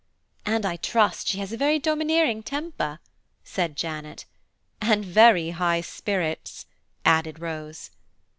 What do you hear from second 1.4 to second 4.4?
a domineering temper," said Janet.